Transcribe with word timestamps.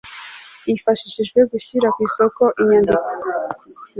hifashishijwe 0.65 1.39
gushyira 1.51 1.87
ku 1.95 1.99
isoko 2.07 2.43
inyandiko 2.61 3.09